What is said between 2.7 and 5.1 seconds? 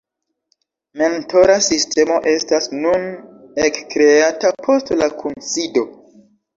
nun ekkreata post